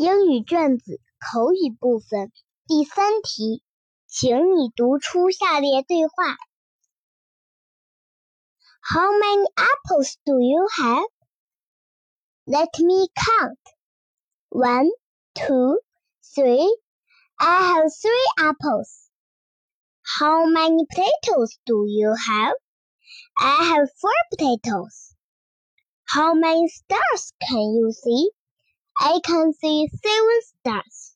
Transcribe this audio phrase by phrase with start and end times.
[0.00, 2.32] 英语卷子口语部分
[2.66, 3.62] 第三题，
[4.06, 6.36] 请你读出下列对话：
[8.82, 11.08] How many apples do you have?
[12.44, 13.58] Let me count.
[14.48, 14.90] One,
[15.34, 15.80] two,
[16.22, 16.68] three.
[17.36, 19.10] I have three apples.
[20.02, 22.54] How many potatoes do you have?
[23.34, 25.14] I have four potatoes.
[26.04, 28.30] How many stars can you see?
[29.01, 31.10] I can see seven stars.